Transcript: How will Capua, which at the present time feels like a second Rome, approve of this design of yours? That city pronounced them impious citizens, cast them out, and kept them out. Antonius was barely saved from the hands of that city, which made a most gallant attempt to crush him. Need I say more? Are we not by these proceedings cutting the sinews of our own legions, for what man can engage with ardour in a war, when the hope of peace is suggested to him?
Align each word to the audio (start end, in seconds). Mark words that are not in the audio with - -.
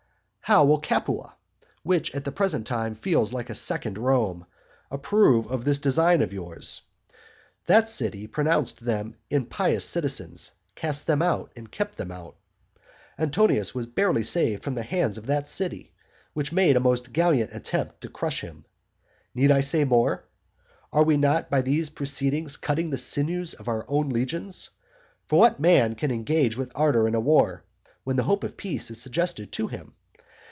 How 0.43 0.65
will 0.65 0.79
Capua, 0.81 1.37
which 1.81 2.13
at 2.13 2.25
the 2.25 2.31
present 2.33 2.67
time 2.67 2.93
feels 2.93 3.31
like 3.31 3.49
a 3.49 3.55
second 3.55 3.97
Rome, 3.97 4.45
approve 4.89 5.47
of 5.49 5.63
this 5.63 5.77
design 5.77 6.21
of 6.21 6.33
yours? 6.33 6.81
That 7.67 7.87
city 7.87 8.27
pronounced 8.27 8.81
them 8.83 9.15
impious 9.29 9.85
citizens, 9.85 10.51
cast 10.75 11.07
them 11.07 11.21
out, 11.21 11.53
and 11.55 11.71
kept 11.71 11.97
them 11.97 12.11
out. 12.11 12.35
Antonius 13.17 13.73
was 13.73 13.85
barely 13.85 14.23
saved 14.23 14.61
from 14.61 14.75
the 14.75 14.83
hands 14.83 15.17
of 15.17 15.25
that 15.27 15.47
city, 15.47 15.93
which 16.33 16.51
made 16.51 16.75
a 16.75 16.81
most 16.81 17.13
gallant 17.13 17.51
attempt 17.53 18.01
to 18.01 18.09
crush 18.09 18.41
him. 18.41 18.65
Need 19.33 19.51
I 19.51 19.61
say 19.61 19.85
more? 19.85 20.25
Are 20.91 21.03
we 21.05 21.15
not 21.15 21.49
by 21.49 21.61
these 21.61 21.89
proceedings 21.89 22.57
cutting 22.57 22.89
the 22.89 22.97
sinews 22.97 23.53
of 23.53 23.69
our 23.69 23.85
own 23.87 24.09
legions, 24.09 24.71
for 25.27 25.39
what 25.39 25.61
man 25.61 25.95
can 25.95 26.11
engage 26.11 26.57
with 26.57 26.73
ardour 26.75 27.07
in 27.07 27.15
a 27.15 27.21
war, 27.21 27.63
when 28.03 28.17
the 28.17 28.23
hope 28.25 28.43
of 28.43 28.57
peace 28.57 28.91
is 28.91 29.01
suggested 29.01 29.53
to 29.53 29.67
him? 29.67 29.93